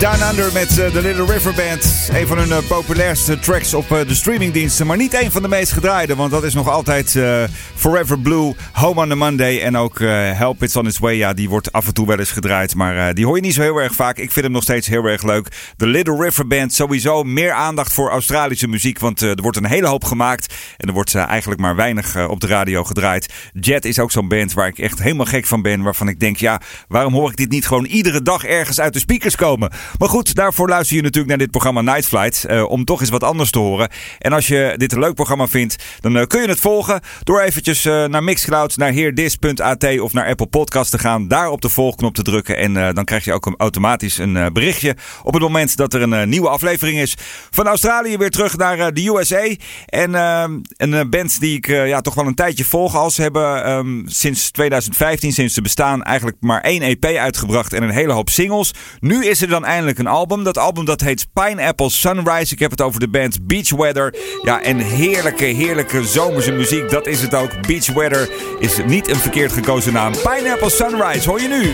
Down 0.00 0.22
Under 0.30 0.52
met 0.52 0.78
eh, 0.78 0.92
de 0.92 1.02
Little 1.02 1.24
River 1.24 1.54
Band. 1.54 2.10
Een 2.12 2.26
van 2.26 2.38
hun 2.38 2.52
eh, 2.52 2.58
populairste 2.68 3.38
tracks 3.38 3.74
op 3.74 3.92
eh, 3.92 4.06
de 4.06 4.14
streamingdiensten. 4.14 4.86
Maar 4.86 4.96
niet 4.96 5.14
een 5.14 5.30
van 5.30 5.42
de 5.42 5.48
meest 5.48 5.72
gedraaide. 5.72 6.14
Want 6.14 6.30
dat 6.30 6.44
is 6.44 6.54
nog 6.54 6.68
altijd 6.68 7.16
eh, 7.16 7.42
Forever 7.80 8.18
Blue, 8.18 8.54
Home 8.72 9.00
on 9.00 9.08
the 9.08 9.14
Monday. 9.14 9.60
En 9.60 9.76
ook 9.76 10.00
eh, 10.00 10.08
Help 10.32 10.62
It's 10.62 10.76
On 10.76 10.86
Its 10.86 10.98
Way. 10.98 11.16
Ja, 11.16 11.32
die 11.32 11.48
wordt 11.48 11.72
af 11.72 11.86
en 11.86 11.94
toe 11.94 12.06
wel 12.06 12.18
eens 12.18 12.30
gedraaid. 12.30 12.74
Maar 12.74 13.08
eh, 13.08 13.14
die 13.14 13.26
hoor 13.26 13.36
je 13.36 13.42
niet 13.42 13.54
zo 13.54 13.62
heel 13.62 13.76
erg 13.76 13.92
vaak. 13.92 14.18
Ik 14.18 14.30
vind 14.30 14.44
hem 14.44 14.54
nog 14.54 14.62
steeds 14.62 14.86
heel 14.86 15.04
erg 15.04 15.22
leuk. 15.22 15.72
De 15.76 15.86
Little 15.86 16.24
River 16.24 16.46
Band. 16.46 16.74
Sowieso 16.74 17.22
meer 17.22 17.52
aandacht 17.52 17.92
voor 17.92 18.10
Australische 18.10 18.68
muziek. 18.68 18.98
Want 18.98 19.22
eh, 19.22 19.28
er 19.28 19.42
wordt 19.42 19.56
een 19.56 19.66
hele 19.66 19.86
hoop 19.86 20.04
gemaakt. 20.04 20.54
En 20.76 20.88
er 20.88 20.94
wordt 20.94 21.14
eigenlijk 21.14 21.60
maar 21.60 21.76
weinig 21.76 22.28
op 22.28 22.40
de 22.40 22.46
radio 22.46 22.84
gedraaid. 22.84 23.32
Jet 23.52 23.84
is 23.84 23.98
ook 23.98 24.10
zo'n 24.10 24.28
band 24.28 24.52
waar 24.52 24.66
ik 24.66 24.78
echt 24.78 25.02
helemaal 25.02 25.26
gek 25.26 25.46
van 25.46 25.62
ben. 25.62 25.82
Waarvan 25.82 26.08
ik 26.08 26.20
denk, 26.20 26.36
ja, 26.36 26.60
waarom 26.88 27.12
hoor 27.12 27.30
ik 27.30 27.36
dit 27.36 27.50
niet 27.50 27.66
gewoon 27.66 27.84
iedere 27.84 28.22
dag 28.22 28.44
ergens 28.44 28.80
uit 28.80 28.92
de 28.92 28.98
speakers 28.98 29.36
komen? 29.36 29.70
Maar 29.98 30.08
goed, 30.08 30.34
daarvoor 30.34 30.68
luister 30.68 30.96
je 30.96 31.02
natuurlijk 31.02 31.28
naar 31.28 31.38
dit 31.38 31.50
programma 31.50 31.80
Night 31.80 32.06
Flight. 32.06 32.46
om 32.66 32.84
toch 32.84 33.00
eens 33.00 33.10
wat 33.10 33.24
anders 33.24 33.50
te 33.50 33.58
horen. 33.58 33.88
En 34.18 34.32
als 34.32 34.46
je 34.46 34.74
dit 34.76 34.92
een 34.92 35.00
leuk 35.00 35.14
programma 35.14 35.48
vindt, 35.48 35.76
dan 36.00 36.26
kun 36.26 36.42
je 36.42 36.48
het 36.48 36.60
volgen. 36.60 37.00
Door 37.24 37.40
eventjes 37.40 37.69
eh, 37.70 38.04
naar 38.04 38.24
Mixcloud, 38.24 38.76
naar 38.76 38.90
heerdis.at 38.90 40.00
of 40.00 40.12
naar 40.12 40.26
Apple 40.26 40.46
Podcast 40.46 40.90
te 40.90 40.98
gaan. 40.98 41.28
Daar 41.28 41.48
op 41.48 41.60
de 41.60 41.68
volgknop 41.68 42.14
te 42.14 42.22
drukken. 42.22 42.56
En 42.56 42.76
eh, 42.76 42.94
dan 42.94 43.04
krijg 43.04 43.24
je 43.24 43.32
ook 43.32 43.54
automatisch 43.56 44.18
een 44.18 44.36
eh, 44.36 44.46
berichtje. 44.52 44.96
Op 45.22 45.32
het 45.32 45.42
moment 45.42 45.76
dat 45.76 45.94
er 45.94 46.02
een 46.02 46.28
nieuwe 46.28 46.48
aflevering 46.48 46.98
is. 46.98 47.14
Van 47.50 47.66
Australië 47.66 48.16
weer 48.16 48.30
terug 48.30 48.56
naar 48.56 48.94
de 48.94 49.08
USA. 49.08 49.54
En 49.86 50.14
eh, 50.14 50.44
een 50.76 51.10
band 51.10 51.40
die 51.40 51.56
ik 51.56 51.66
ja, 51.66 52.00
toch 52.00 52.14
wel 52.14 52.26
een 52.26 52.34
tijdje 52.34 52.64
volg. 52.64 52.96
Als 52.96 53.14
ze 53.14 53.22
hebben 53.22 53.64
ehm, 53.64 54.06
sinds 54.06 54.50
2015, 54.50 55.32
sinds 55.32 55.54
ze 55.54 55.62
bestaan, 55.62 56.02
eigenlijk 56.02 56.36
maar 56.40 56.60
één 56.60 56.82
EP 56.82 57.04
uitgebracht. 57.04 57.72
En 57.72 57.82
een 57.82 57.90
hele 57.90 58.12
hoop 58.12 58.28
singles. 58.28 58.74
Nu 59.00 59.26
is 59.26 59.42
er 59.42 59.48
dan 59.48 59.64
eindelijk 59.64 59.98
een 59.98 60.06
album. 60.06 60.44
Dat 60.44 60.58
album 60.58 60.84
dat 60.84 61.00
heet 61.00 61.26
Pineapple 61.32 61.90
Sunrise. 61.90 62.52
Ik 62.52 62.58
heb 62.58 62.70
het 62.70 62.80
over 62.80 63.00
de 63.00 63.08
band 63.08 63.46
Beach 63.46 63.70
Weather. 63.70 64.14
Ja, 64.42 64.62
en 64.62 64.78
heerlijke, 64.78 65.44
heerlijke 65.44 66.04
zomerse 66.04 66.52
muziek. 66.52 66.90
Dat 66.90 67.06
is 67.06 67.22
het 67.22 67.34
ook. 67.34 67.59
Beach 67.66 67.92
Weather 67.92 68.28
is 68.58 68.78
niet 68.86 69.08
een 69.08 69.16
verkeerd 69.16 69.52
gekozen 69.52 69.92
naam. 69.92 70.12
Pineapple 70.12 70.70
Sunrise 70.70 71.28
hoor 71.28 71.40
je 71.40 71.48
nu. 71.48 71.72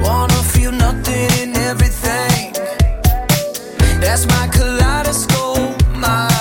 Wanna 0.00 0.34
feel 0.34 0.70
nothing 0.70 1.30
in 1.40 1.54
everything. 1.54 2.56
That's 4.00 4.26
my 4.26 4.48
kaleidoscope, 4.48 5.74
my 5.94 6.35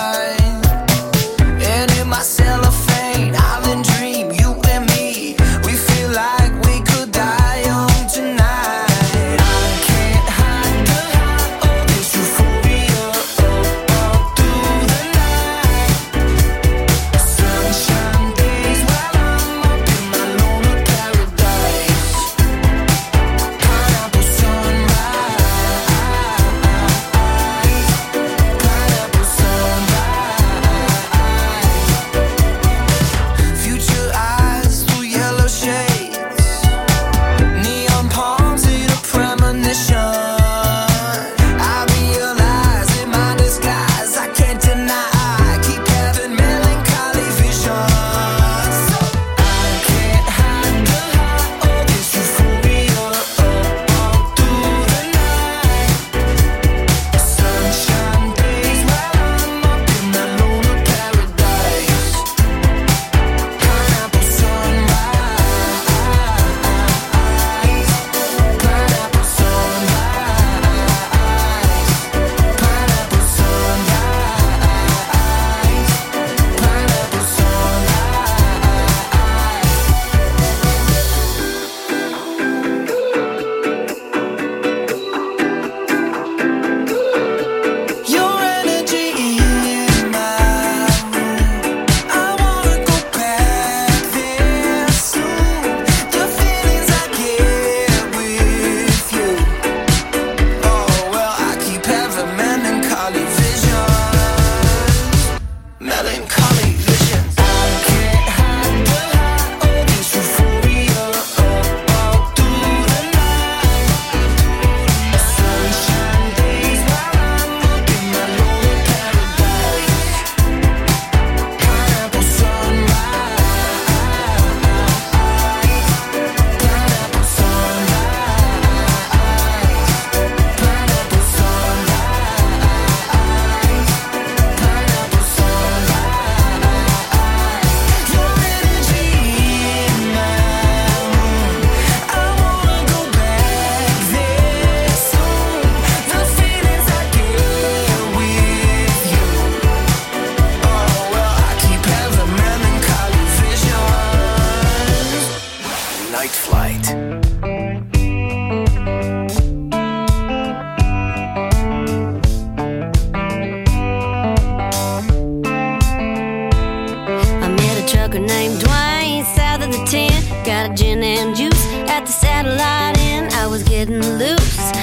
in, 172.99 173.31
I 173.33 173.47
was 173.47 173.63
getting 173.63 174.01
loose. 174.17 174.74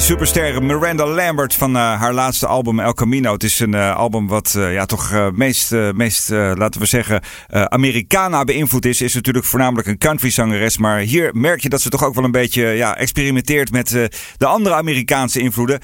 Superster 0.00 0.62
Miranda 0.62 1.06
Lambert 1.06 1.54
van 1.54 1.76
eh, 1.76 2.00
haar 2.00 2.12
laatste 2.12 2.46
album 2.46 2.80
El 2.80 2.92
Camino. 2.92 3.32
Het 3.32 3.42
is 3.42 3.60
een 3.60 3.74
eh, 3.74 3.96
album 3.96 4.26
wat 4.26 4.54
eh, 4.56 4.72
ja, 4.72 4.86
toch 4.86 5.30
meest, 5.34 5.70
meest 5.94 6.28
laten 6.30 6.80
we 6.80 6.86
zeggen, 6.86 7.22
Americana 7.50 8.44
beïnvloed 8.44 8.84
is. 8.84 9.00
Is 9.00 9.14
natuurlijk 9.14 9.44
voornamelijk 9.44 9.88
een 9.88 9.98
country 9.98 10.30
zangeres. 10.30 10.78
Maar 10.78 10.98
hier 10.98 11.30
merk 11.34 11.60
je 11.60 11.68
dat 11.68 11.80
ze 11.80 11.88
toch 11.88 12.04
ook 12.04 12.14
wel 12.14 12.24
een 12.24 12.30
beetje 12.30 12.62
ja, 12.66 12.96
experimenteert 12.96 13.70
met 13.70 13.88
de 14.36 14.46
andere 14.46 14.74
Amerikaanse 14.74 15.40
invloeden. 15.40 15.80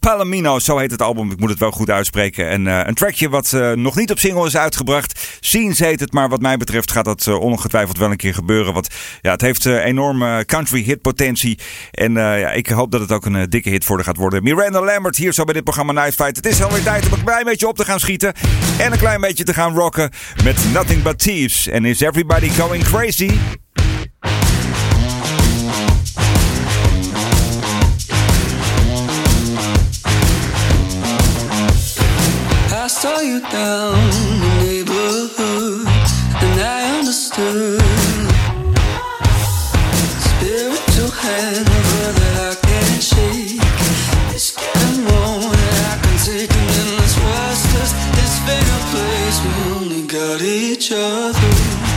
Palomino, 0.00 0.58
zo 0.58 0.78
heet 0.78 0.90
het 0.90 1.02
album. 1.02 1.30
Ik 1.30 1.40
moet 1.40 1.50
het 1.50 1.58
wel 1.58 1.70
goed 1.70 1.90
uitspreken. 1.90 2.48
En 2.48 2.66
een 2.66 2.94
trackje 2.94 3.28
wat 3.28 3.56
nog 3.74 3.96
niet 3.96 4.10
op 4.10 4.18
single 4.18 4.46
is 4.46 4.56
uitgebracht. 4.56 5.38
Scenes 5.40 5.78
heet 5.78 6.00
het, 6.00 6.12
maar 6.12 6.28
wat 6.28 6.40
mij 6.40 6.56
betreft 6.56 6.90
gaat 6.90 7.04
dat 7.04 7.26
ongetwijfeld 7.26 7.98
wel 7.98 8.10
een 8.10 8.16
keer 8.16 8.34
gebeuren. 8.34 8.72
Want 8.72 8.88
ja, 9.20 9.30
het 9.30 9.40
heeft 9.40 9.66
enorme 9.66 10.44
country 10.46 10.82
hitpotentie. 10.82 11.58
En 11.90 12.16
eh, 12.16 12.40
ja, 12.40 12.50
ik 12.50 12.66
hoop 12.66 12.90
dat 12.90 13.00
het 13.00 13.12
ook 13.12 13.24
een 13.24 13.29
eh, 13.36 13.42
dikke 13.48 13.70
hit 13.70 13.84
voor 13.84 13.96
haar 13.96 14.04
gaat 14.04 14.16
worden. 14.16 14.42
Miranda 14.42 14.84
Lambert 14.84 15.16
hier 15.16 15.32
zo 15.32 15.44
bij 15.44 15.54
dit 15.54 15.64
programma 15.64 15.92
Night 15.92 16.14
Fight. 16.14 16.36
Het 16.36 16.46
is 16.46 16.62
alweer 16.62 16.82
tijd 16.82 17.06
om 17.06 17.12
een 17.12 17.24
klein 17.24 17.44
beetje 17.44 17.68
op 17.68 17.76
te 17.76 17.84
gaan 17.84 18.00
schieten. 18.00 18.32
En 18.78 18.92
een 18.92 18.98
klein 18.98 19.20
beetje 19.20 19.44
te 19.44 19.54
gaan 19.54 19.74
rocken 19.74 20.10
met 20.44 20.64
Nothing 20.72 21.02
But 21.02 21.18
Thieves. 21.18 21.68
En 21.68 21.84
Is 21.84 22.00
Everybody 22.00 22.48
Going 22.48 22.84
Crazy? 22.84 23.30
I 32.72 32.86
saw 32.86 33.20
you 33.20 33.40
down 33.40 34.10
the 34.10 34.64
neighborhood, 34.64 35.86
and 36.42 36.60
I 36.60 36.98
understood. 36.98 37.79
Each 50.42 50.92
other. 50.92 51.89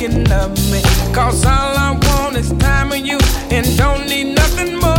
Thinking 0.00 0.32
of 0.32 0.50
me. 0.72 0.80
Cause 1.12 1.44
all 1.44 1.76
I 1.76 1.98
want 2.02 2.36
is 2.36 2.52
time 2.52 2.88
with 2.88 3.04
you 3.04 3.18
and 3.50 3.66
don't 3.76 4.08
need 4.08 4.34
nothing 4.34 4.78
more. 4.78 4.89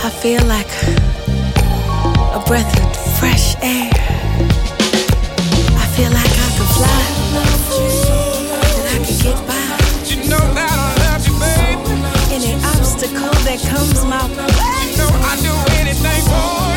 I 0.00 0.10
feel 0.10 0.42
like 0.46 0.70
a 2.34 2.40
breath 2.46 2.72
of 2.80 3.18
fresh 3.18 3.56
air. 3.62 3.90
I 5.76 5.86
feel 5.96 6.10
like 6.12 6.30
I 6.30 6.48
could 6.56 6.70
fly, 6.78 7.02
I 8.86 8.98
could 9.04 9.20
get 9.22 9.38
by. 9.46 9.54
You 10.08 10.16
know 10.30 10.44
that 10.54 10.70
I 10.70 10.94
love 11.02 11.22
you, 11.26 11.34
baby. 11.42 11.94
Any 12.34 12.54
obstacle 12.64 13.34
that 13.46 13.58
comes 13.68 14.04
my 14.04 14.22
way. 14.36 14.46
You 14.90 14.96
know 14.98 15.10
I 15.10 15.36
do 15.42 15.54
anything 15.80 16.22
for 16.22 16.67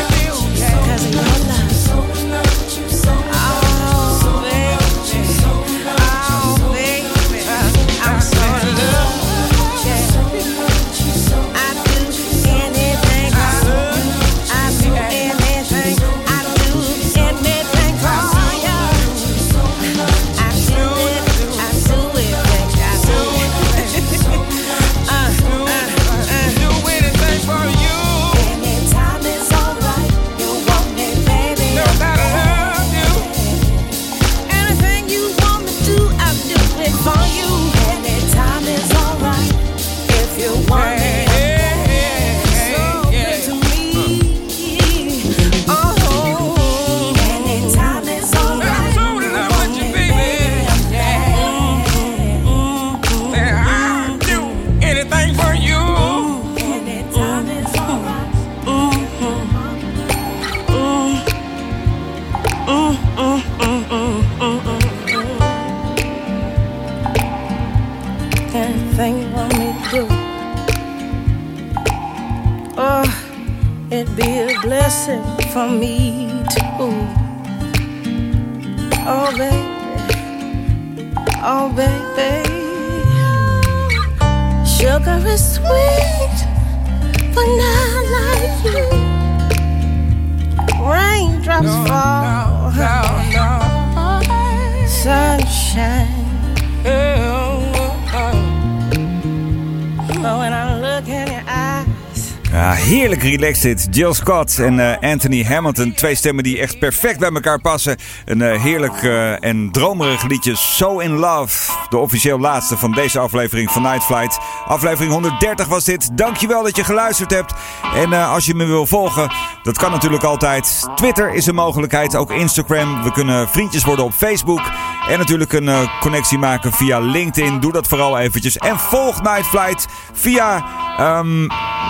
heerlijk 102.82 103.22
relaxed 103.22 103.62
dit. 103.62 103.96
Jill 103.96 104.12
Scott 104.12 104.58
en 104.58 104.78
eh, 105.00 105.10
Anthony 105.10 105.44
Hamilton. 105.44 105.92
Twee 105.94 106.14
stemmen 106.14 106.44
die 106.44 106.60
echt 106.60 106.78
perfect 106.78 107.18
bij 107.18 107.30
elkaar 107.30 107.60
passen. 107.60 107.96
Een 108.24 108.42
eh, 108.42 108.62
heerlijk 108.62 109.02
eh, 109.02 109.44
en 109.44 109.70
dromerig 109.70 110.22
liedje. 110.22 110.56
So 110.56 110.98
in 110.98 111.10
Love. 111.10 111.72
De 111.88 111.96
officieel 111.96 112.38
laatste 112.38 112.76
van 112.76 112.92
deze 112.92 113.18
aflevering 113.18 113.70
van 113.70 113.82
Night 113.82 114.04
Flight. 114.04 114.38
Aflevering 114.66 115.12
130 115.12 115.66
was 115.66 115.84
dit. 115.84 116.16
Dankjewel 116.16 116.62
dat 116.62 116.76
je 116.76 116.84
geluisterd 116.84 117.30
hebt. 117.30 117.54
En 117.94 118.12
als 118.12 118.46
je 118.46 118.54
me 118.54 118.64
wil 118.64 118.86
volgen, 118.86 119.32
dat 119.62 119.78
kan 119.78 119.90
natuurlijk 119.90 120.22
altijd. 120.22 120.88
Twitter 120.94 121.34
is 121.34 121.46
een 121.46 121.54
mogelijkheid. 121.54 122.16
Ook 122.16 122.30
Instagram. 122.30 123.02
We 123.02 123.12
kunnen 123.12 123.48
vriendjes 123.48 123.84
worden 123.84 124.04
op 124.04 124.12
Facebook. 124.12 124.60
En 125.08 125.18
natuurlijk 125.18 125.52
een 125.52 125.88
connectie 126.00 126.38
maken 126.38 126.72
via 126.72 126.98
LinkedIn. 126.98 127.60
Doe 127.60 127.72
dat 127.72 127.88
vooral 127.88 128.18
eventjes. 128.18 128.58
En 128.58 128.78
volg 128.78 129.22
Night 129.22 129.46
Flight 129.46 129.86
via 130.12 130.64
ehm, 130.98 131.46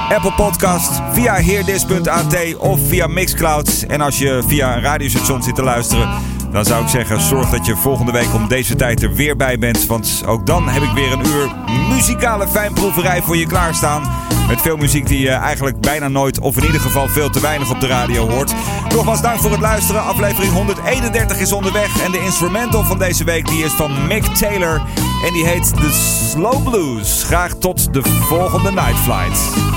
Apple 0.08 0.32
Podcast, 0.32 1.00
via 1.12 1.34
heerdis.at 1.34 2.56
of 2.58 2.80
via 2.88 3.06
Mixcloud. 3.06 3.84
En 3.88 4.00
als 4.00 4.18
je 4.18 4.42
via 4.46 4.76
een 4.76 4.82
radiostation 4.82 5.42
zit 5.42 5.54
te 5.54 5.62
luisteren, 5.62 6.08
dan 6.52 6.64
zou 6.64 6.82
ik 6.82 6.88
zeggen: 6.88 7.20
zorg 7.20 7.50
dat 7.50 7.66
je 7.66 7.76
volgende 7.76 8.12
week 8.12 8.34
om 8.34 8.48
deze 8.48 8.76
tijd 8.76 9.02
er 9.02 9.14
weer 9.14 9.36
bij 9.36 9.58
bent. 9.58 9.86
Want 9.86 10.22
ook 10.26 10.46
dan 10.46 10.68
heb 10.68 10.82
ik 10.82 10.90
weer 10.90 11.12
een 11.12 11.26
uur 11.26 11.50
muzikale 11.88 12.48
fijnproeverij 12.48 13.22
voor 13.22 13.36
je 13.36 13.46
klaarstaan. 13.46 14.02
Met 14.48 14.60
veel 14.60 14.76
muziek 14.76 15.06
die 15.06 15.20
je 15.20 15.30
eigenlijk 15.30 15.80
bijna 15.80 16.08
nooit, 16.08 16.38
of 16.38 16.56
in 16.56 16.64
ieder 16.64 16.80
geval 16.80 17.08
veel 17.08 17.30
te 17.30 17.40
weinig 17.40 17.70
op 17.70 17.80
de 17.80 17.86
radio 17.86 18.28
hoort. 18.28 18.54
Nogmaals 18.94 19.22
dank 19.22 19.40
voor 19.40 19.50
het 19.50 19.60
luisteren. 19.60 20.04
Aflevering 20.04 20.52
131 20.52 21.38
is 21.38 21.52
onderweg. 21.52 22.04
En 22.04 22.12
de 22.12 22.20
instrumental 22.20 22.84
van 22.84 22.98
deze 22.98 23.24
week 23.24 23.48
die 23.48 23.64
is 23.64 23.72
van 23.72 24.06
Mick 24.06 24.24
Taylor. 24.24 24.82
En 25.26 25.32
die 25.32 25.46
heet 25.46 25.76
The 25.76 25.90
Slow 26.30 26.62
Blues. 26.70 27.22
Graag 27.22 27.54
tot 27.54 27.94
de 27.94 28.02
volgende 28.02 28.70
Night 28.70 28.98
Flight. 28.98 29.71